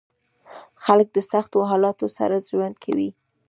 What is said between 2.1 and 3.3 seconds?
سره ژوند کوي.